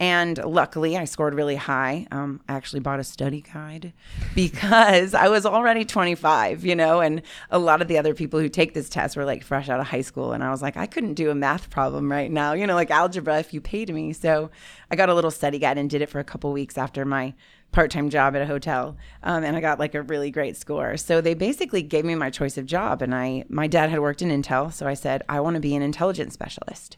[0.00, 2.08] And luckily, I scored really high.
[2.10, 3.92] Um, I actually bought a study guide
[4.34, 8.48] because I was already 25, you know, and a lot of the other people who
[8.48, 10.32] take this test were like fresh out of high school.
[10.32, 12.90] And I was like, I couldn't do a math problem right now, you know, like
[12.90, 14.12] algebra if you paid me.
[14.12, 14.50] So
[14.90, 17.34] I got a little study guide and did it for a couple weeks after my
[17.74, 20.96] part-time job at a hotel um, and i got like a really great score.
[20.96, 24.22] So they basically gave me my choice of job and i my dad had worked
[24.22, 26.96] in intel so i said i want to be an intelligence specialist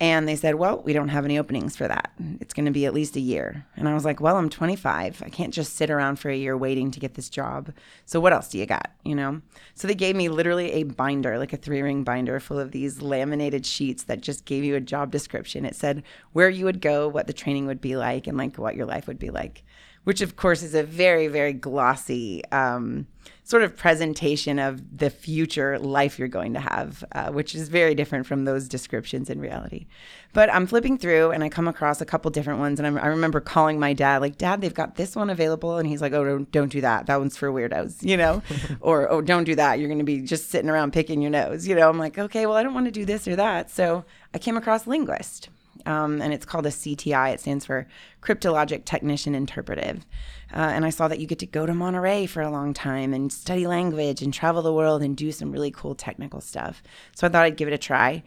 [0.00, 2.12] and they said, Well, we don't have any openings for that.
[2.40, 3.66] It's going to be at least a year.
[3.76, 5.22] And I was like, Well, I'm 25.
[5.24, 7.72] I can't just sit around for a year waiting to get this job.
[8.06, 8.92] So what else do you got?
[9.04, 9.40] You know?
[9.74, 13.02] So they gave me literally a binder, like a three ring binder full of these
[13.02, 15.64] laminated sheets that just gave you a job description.
[15.64, 18.76] It said where you would go, what the training would be like, and like what
[18.76, 19.64] your life would be like
[20.08, 23.06] which of course is a very, very glossy um,
[23.44, 27.94] sort of presentation of the future life you're going to have, uh, which is very
[27.94, 29.86] different from those descriptions in reality.
[30.32, 33.08] But I'm flipping through and I come across a couple different ones, and I'm, i
[33.08, 36.24] remember calling my dad, like, Dad, they've got this one available, and he's like, Oh,
[36.24, 37.04] don't, don't do that.
[37.04, 38.42] That one's for weirdos, you know,
[38.80, 39.78] or Oh, don't do that.
[39.78, 41.86] You're going to be just sitting around picking your nose, you know.
[41.86, 43.70] I'm like, Okay, well, I don't want to do this or that.
[43.70, 45.50] So I came across linguist
[45.86, 47.34] um, and it's called a CTI.
[47.34, 47.86] It stands for
[48.22, 50.06] Cryptologic Technician Interpretive.
[50.52, 53.12] Uh, and I saw that you get to go to Monterey for a long time
[53.12, 56.82] and study language and travel the world and do some really cool technical stuff.
[57.14, 58.22] So I thought I'd give it a try.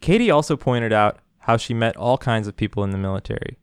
[0.00, 3.56] Katie also pointed out how she met all kinds of people in the military.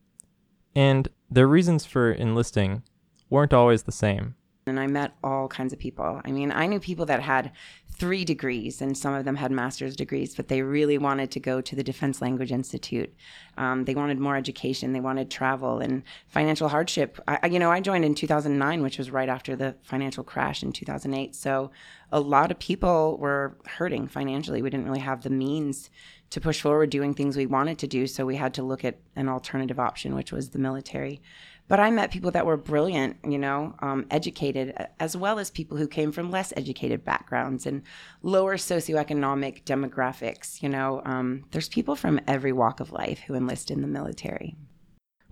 [0.76, 2.84] And their reasons for enlisting
[3.30, 4.36] weren't always the same.
[4.66, 6.22] And I met all kinds of people.
[6.24, 7.52] I mean, I knew people that had
[7.96, 11.62] three degrees, and some of them had master's degrees, but they really wanted to go
[11.62, 13.14] to the Defense Language Institute.
[13.58, 17.20] Um, they wanted more education, they wanted travel and financial hardship.
[17.28, 20.72] I, you know, I joined in 2009, which was right after the financial crash in
[20.72, 21.36] 2008.
[21.36, 21.72] So
[22.12, 24.62] a lot of people were hurting financially.
[24.62, 25.90] We didn't really have the means
[26.32, 28.98] to push forward doing things we wanted to do, so we had to look at
[29.16, 31.22] an alternative option, which was the military.
[31.68, 35.78] But I met people that were brilliant, you know, um, educated, as well as people
[35.78, 37.84] who came from less educated backgrounds and
[38.22, 40.62] lower socioeconomic demographics.
[40.62, 44.58] You know, um, there's people from every walk of life who enlist in the military.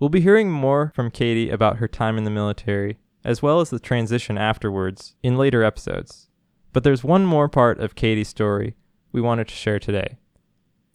[0.00, 3.70] We'll be hearing more from Katie about her time in the military, as well as
[3.70, 6.28] the transition afterwards, in later episodes.
[6.72, 8.74] But there's one more part of Katie's story
[9.12, 10.16] we wanted to share today.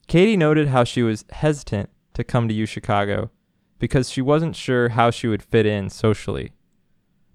[0.08, 3.30] Katie noted how she was hesitant to come to U Chicago
[3.80, 6.52] because she wasn't sure how she would fit in socially.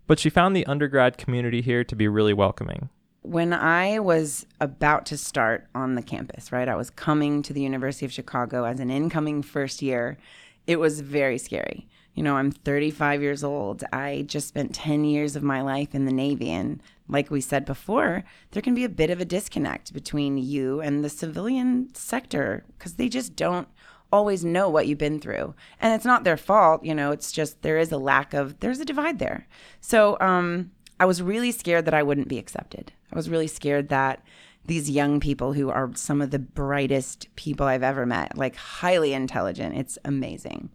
[0.07, 2.89] But she found the undergrad community here to be really welcoming.
[3.23, 7.63] When I was about to start on the campus, right, I was coming to the
[7.63, 10.19] University of Chicago as an incoming first year,
[10.67, 11.87] it was very scary.
[12.15, 13.85] You know, I'm 35 years old.
[13.93, 16.51] I just spent 10 years of my life in the Navy.
[16.51, 20.81] And like we said before, there can be a bit of a disconnect between you
[20.81, 23.69] and the civilian sector because they just don't
[24.13, 25.55] always know what you've been through.
[25.81, 28.81] And it's not their fault, you know, it's just there is a lack of there's
[28.81, 29.47] a divide there.
[29.81, 30.71] So, um
[31.01, 32.93] I was really scared that I wouldn't be accepted.
[33.13, 34.23] I was really scared that
[34.67, 39.13] these young people who are some of the brightest people I've ever met, like highly
[39.13, 40.71] intelligent, it's amazing.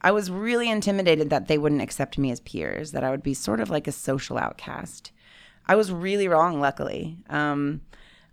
[0.00, 3.34] I was really intimidated that they wouldn't accept me as peers, that I would be
[3.34, 5.12] sort of like a social outcast.
[5.66, 7.18] I was really wrong, luckily.
[7.28, 7.82] Um,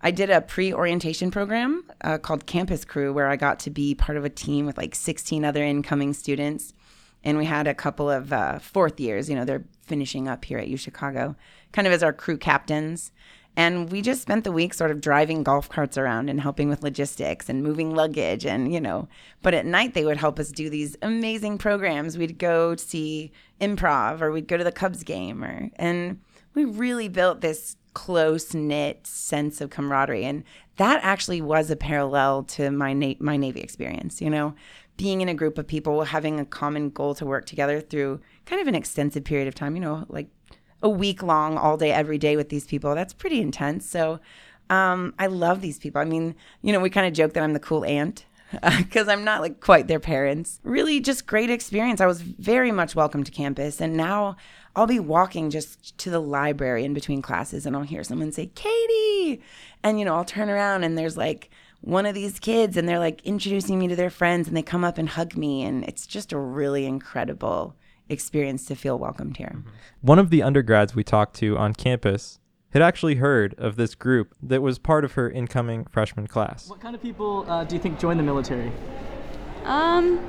[0.05, 3.95] I did a pre orientation program uh, called Campus Crew where I got to be
[3.95, 6.75] part of a team with like 16 other incoming students.
[7.23, 10.59] And we had a couple of uh, fourth years, you know, they're finishing up here
[10.59, 11.35] at U Chicago,
[11.71, 13.11] kind of as our crew captains.
[13.55, 16.83] And we just spent the week sort of driving golf carts around and helping with
[16.83, 19.07] logistics and moving luggage and, you know,
[19.41, 22.15] but at night they would help us do these amazing programs.
[22.15, 26.19] We'd go see improv or we'd go to the Cubs game or, and
[26.53, 30.25] we really built this close knit sense of camaraderie.
[30.25, 30.43] And
[30.75, 34.21] that actually was a parallel to my na- my Navy experience.
[34.21, 34.53] You know,
[34.97, 38.61] being in a group of people, having a common goal to work together through kind
[38.61, 39.75] of an extensive period of time.
[39.75, 40.27] You know, like
[40.83, 42.93] a week long, all day, every day with these people.
[42.93, 43.89] That's pretty intense.
[43.89, 44.19] So.
[44.67, 46.01] Um, I love these people.
[46.01, 46.33] I mean,
[46.63, 48.25] you know, we kind of joke that I'm the cool aunt
[48.77, 50.59] because I'm not like quite their parents.
[50.63, 52.01] Really, just great experience.
[52.01, 54.37] I was very much welcome to campus, and now
[54.75, 58.47] I'll be walking just to the library in between classes and I'll hear someone say,
[58.55, 59.41] Katie.
[59.83, 61.49] And, you know, I'll turn around and there's like
[61.81, 64.83] one of these kids and they're like introducing me to their friends and they come
[64.83, 65.63] up and hug me.
[65.63, 67.75] And it's just a really incredible
[68.09, 69.63] experience to feel welcomed here.
[70.01, 72.39] One of the undergrads we talked to on campus
[72.71, 76.69] had actually heard of this group that was part of her incoming freshman class.
[76.69, 78.71] What kind of people uh, do you think join the military?
[79.63, 80.19] Um,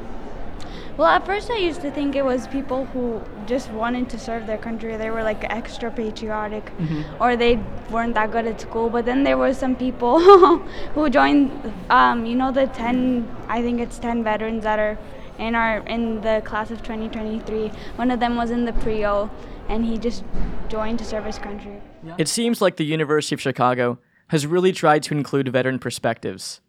[0.97, 4.47] well, at first I used to think it was people who just wanted to serve
[4.47, 4.97] their country.
[4.97, 7.05] They were like extra patriotic, Mhm.
[7.21, 7.59] or they
[7.91, 8.89] weren't that good at school.
[8.91, 10.19] But then there were some people
[10.95, 11.51] who joined.
[11.91, 13.29] Um, you know, the ten.
[13.49, 14.97] I think it's ten veterans that are
[15.39, 17.71] in our in the class of 2023.
[17.97, 19.31] One of them was in the PRIO,
[19.69, 20.25] and he just
[20.69, 21.81] joined to serve his country.
[22.19, 23.99] It seems like the University of Chicago
[24.29, 26.61] has really tried to include veteran perspectives,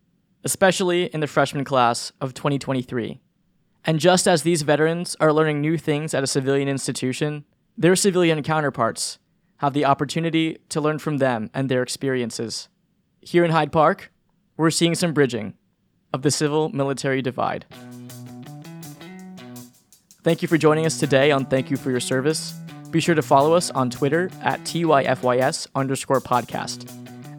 [0.43, 3.20] especially in the freshman class of 2023.
[3.88, 7.46] And just as these veterans are learning new things at a civilian institution,
[7.78, 9.18] their civilian counterparts
[9.58, 12.68] have the opportunity to learn from them and their experiences.
[13.22, 14.12] Here in Hyde Park,
[14.58, 15.54] we're seeing some bridging
[16.12, 17.66] of the civil military divide.
[20.22, 22.52] Thank you for joining us today on Thank You for Your Service.
[22.92, 26.92] Be sure to follow us on Twitter at TYFYS underscore podcast.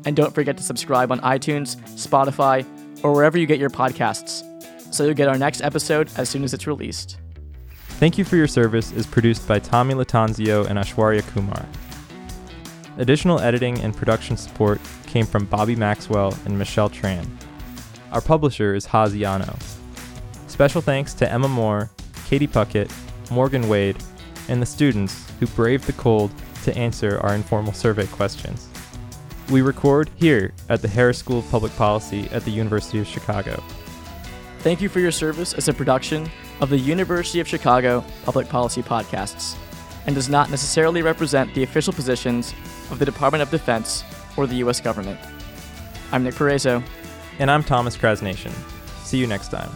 [0.07, 2.65] And don't forget to subscribe on iTunes, Spotify,
[3.05, 4.48] or wherever you get your podcasts
[4.91, 7.19] so you'll get our next episode as soon as it's released.
[7.99, 11.67] Thank You for Your Service is produced by Tommy Latanzio and Ashwarya Kumar.
[12.99, 17.27] Additional editing and production support came from Bobby Maxwell and Michelle Tran.
[18.13, 19.57] Our publisher is Haziano.
[20.47, 21.91] Special thanks to Emma Moore,
[22.27, 22.91] Katie Puckett,
[23.31, 23.97] Morgan Wade,
[24.49, 26.31] and the students who braved the cold
[26.65, 28.69] to answer our informal survey questions.
[29.51, 33.63] We record here at the Harris School of Public Policy at the University of Chicago.
[34.61, 36.29] Thank you for your service as a production
[36.61, 39.57] of the University of Chicago Public Policy Podcasts
[40.07, 42.53] and does not necessarily represent the official positions
[42.91, 44.03] of the Department of Defense
[44.37, 44.81] or the U.S.
[44.81, 45.21] government.
[46.11, 46.83] I'm Nick Perezo.
[47.39, 48.53] And I'm Thomas Krasnation.
[49.05, 49.71] See you next time.